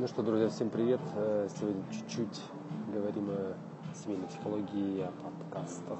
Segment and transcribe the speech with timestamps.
[0.00, 1.00] Ну что, друзья, всем привет.
[1.16, 2.40] Э, сегодня чуть-чуть
[2.94, 3.56] говорим о
[3.96, 5.98] семейной психологии, о подкастах,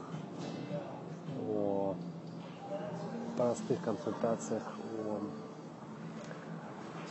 [1.49, 1.97] о
[3.37, 4.63] простых консультациях,
[5.05, 5.19] о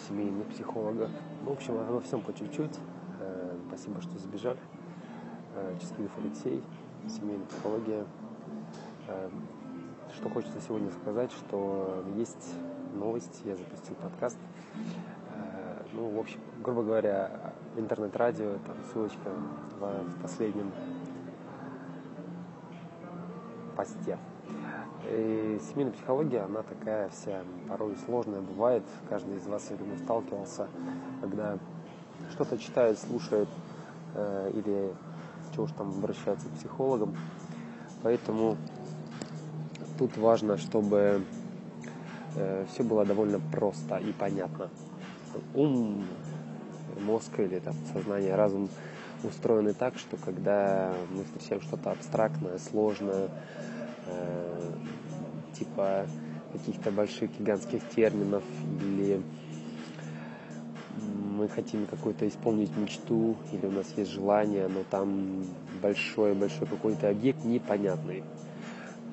[0.08, 1.10] семейных психологах.
[1.44, 2.80] В общем, обо всем по чуть-чуть.
[3.20, 4.60] Э, спасибо, что забежали.
[5.56, 6.64] Э, Ческилев Алексей,
[7.10, 8.06] семейная психология.
[10.16, 12.54] Что хочется сегодня сказать, что есть
[12.96, 14.38] новость, я запустил подкаст
[15.98, 19.32] ну, в общем, грубо говоря, интернет-радио, там ссылочка
[19.80, 20.72] в, последнем
[23.76, 24.18] посте.
[25.10, 28.84] И семейная психология, она такая вся порой сложная бывает.
[29.10, 30.68] Каждый из вас, я думаю, сталкивался,
[31.22, 31.58] когда
[32.32, 33.50] что-то читает, слушает
[34.14, 34.94] э, или
[35.54, 37.16] чего уж там обращается к психологам.
[38.04, 38.56] Поэтому
[39.98, 41.24] тут важно, чтобы
[42.36, 44.70] э, все было довольно просто и понятно
[45.54, 46.06] ум,
[47.00, 48.70] мозг или там сознание, разум
[49.24, 53.30] устроены так, что когда мы встречаем что-то абстрактное, сложное,
[54.06, 54.72] э,
[55.58, 56.06] типа
[56.54, 58.44] каких-то больших гигантских терминов
[58.82, 59.22] или
[61.38, 65.46] мы хотим какую-то исполнить мечту или у нас есть желание, но там
[65.82, 68.24] большой-большой какой-то объект непонятный.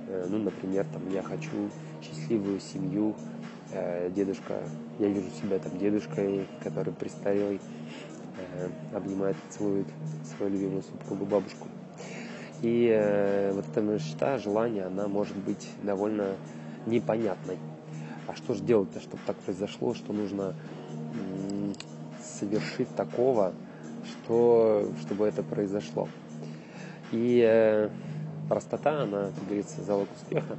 [0.06, 1.70] Э, ну, например, там я хочу
[2.02, 3.14] счастливую семью,
[4.10, 4.60] дедушка,
[4.98, 7.60] я вижу себя там дедушкой, который престарелый,
[8.38, 9.86] э, обнимает, целует
[10.36, 11.68] свою любимую супругу, бабушку.
[12.62, 16.36] И э, вот эта мечта, желание, она может быть довольно
[16.86, 17.58] непонятной.
[18.26, 20.54] А что же делать-то, чтобы так произошло, что нужно
[22.22, 23.52] совершить такого,
[24.04, 26.08] что, чтобы это произошло.
[27.12, 27.90] И э,
[28.48, 30.56] простота, она, как говорится, залог успеха.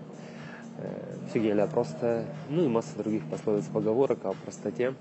[0.77, 4.93] Э, все гениально просто, ну и масса других пословиц поговорок о простоте.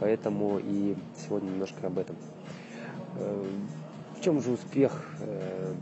[0.00, 2.16] Поэтому и сегодня немножко об этом.
[3.16, 3.46] Э,
[4.16, 5.74] в чем же успех э,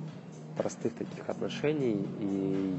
[0.56, 2.06] простых таких отношений?
[2.20, 2.76] И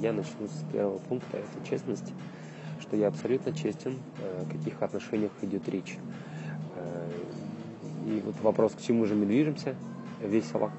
[0.00, 2.12] я начну с первого пункта, это честность,
[2.80, 5.96] что я абсолютно честен, о каких отношениях идет речь.
[8.06, 9.76] И вот вопрос, к чему же мы движемся,
[10.20, 10.72] весело,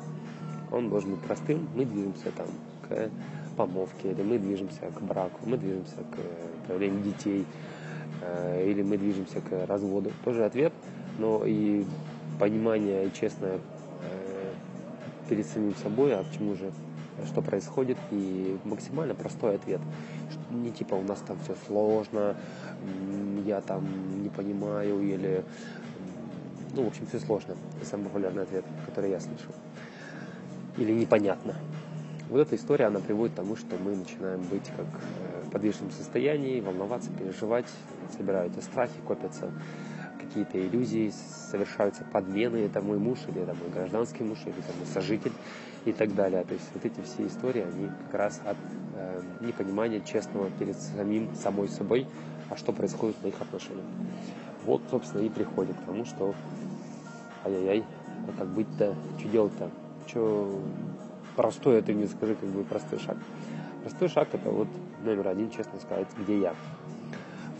[0.71, 1.67] он должен быть простым.
[1.73, 2.47] Мы движемся там
[2.87, 3.09] к
[3.55, 7.45] помолвке, или мы движемся к браку, мы движемся к э, появлению детей,
[8.21, 10.11] э, или мы движемся к разводу.
[10.23, 10.73] Тоже ответ,
[11.17, 11.85] но и
[12.39, 14.51] понимание и честное э,
[15.29, 16.71] перед самим собой, а к чему же,
[17.25, 19.81] что происходит, и максимально простой ответ.
[20.51, 22.35] Не типа у нас там все сложно,
[23.45, 23.85] я там
[24.21, 25.43] не понимаю, или
[26.75, 27.55] ну, в общем, все сложно.
[27.83, 29.53] Самый популярный ответ, который я слышал.
[30.77, 31.55] Или непонятно.
[32.29, 35.91] Вот эта история, она приводит к тому, что мы начинаем быть как э, в подвижном
[35.91, 37.67] состоянии, волноваться, переживать,
[38.17, 39.51] собираются страхи, копятся
[40.17, 41.11] какие-то иллюзии,
[41.51, 45.33] совершаются подмены, это мой муж, или это мой гражданский муж, или это мой сожитель
[45.85, 46.43] и так далее.
[46.43, 48.57] То есть вот эти все истории, они как раз от
[48.93, 52.07] э, непонимания честного перед самим, самой собой,
[52.49, 53.85] а что происходит в моих отношениях.
[54.63, 56.33] Вот, собственно, и приходит к тому, что
[57.43, 57.85] ай-яй-яй,
[58.27, 59.69] а как быть-то, что делать-то,
[60.07, 60.63] что
[61.35, 63.17] простой, это не скажи, как бы простой шаг.
[63.81, 64.67] Простой шаг это вот
[65.03, 66.55] номер один, честно сказать, где я.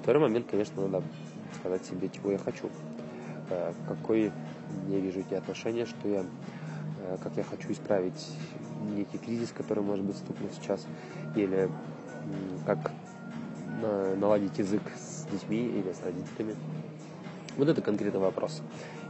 [0.02, 1.06] Второй момент, конечно, надо
[1.60, 2.70] сказать себе, чего я хочу.
[3.50, 4.32] Э, какой
[4.88, 6.26] я вижу эти отношения, что я,
[7.02, 8.32] э, как я хочу исправить
[8.96, 10.86] некий кризис, который может быть стукнул сейчас,
[11.36, 11.70] или
[12.66, 12.92] как
[14.20, 16.56] наладить язык с детьми или с родителями.
[17.58, 18.62] Вот это конкретный вопрос.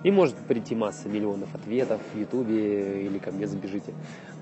[0.03, 3.93] И может прийти масса миллионов ответов в Ютубе или ко мне забежите.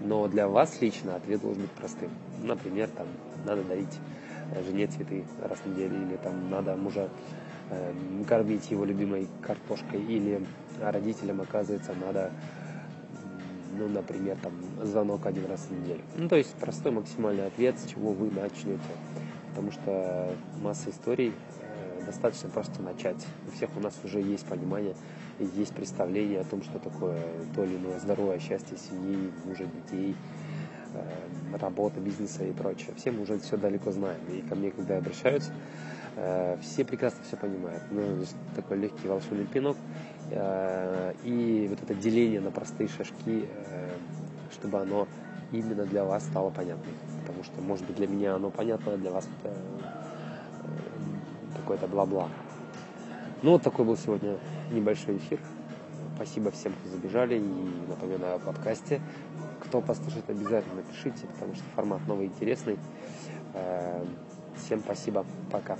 [0.01, 2.09] Но для вас лично ответ должен быть простым.
[2.41, 3.07] Например, там
[3.45, 3.99] надо дарить
[4.51, 7.09] э, жене цветы раз в неделю, или там надо мужа
[7.69, 7.93] э,
[8.27, 10.45] кормить его любимой картошкой, или
[10.81, 12.31] родителям, оказывается, надо,
[13.77, 14.53] ну, например, там,
[14.83, 16.01] звонок один раз в неделю.
[16.17, 18.81] Ну, то есть простой максимальный ответ, с чего вы начнете.
[19.49, 21.31] Потому что масса историй
[22.05, 23.25] достаточно просто начать.
[23.47, 24.95] У всех у нас уже есть понимание,
[25.39, 27.21] есть представление о том, что такое
[27.55, 30.15] то или иное здоровое счастье семьи, мужа, детей,
[30.93, 32.93] э, работа, бизнеса и прочее.
[32.95, 34.19] Все мы уже все далеко знаем.
[34.31, 35.51] И ко мне, когда обращаются,
[36.15, 37.83] э, все прекрасно все понимают.
[37.91, 38.23] Ну,
[38.55, 39.77] такой легкий волшебный пинок.
[40.31, 43.47] Э, и вот это деление на простые шажки,
[44.51, 45.07] чтобы оно
[45.51, 46.93] именно для вас стало понятным.
[47.21, 49.55] Потому что, может быть, для меня оно понятно, а для вас это
[51.55, 52.29] какое-то бла-бла.
[53.41, 54.37] Ну, вот такой был сегодня
[54.71, 55.39] небольшой эфир.
[56.15, 57.35] Спасибо всем, кто забежали.
[57.35, 59.01] И напоминаю о подкасте.
[59.59, 62.77] Кто послушает, обязательно пишите, потому что формат новый, интересный.
[63.53, 64.03] Э,
[64.55, 65.25] всем спасибо.
[65.51, 65.77] Пока.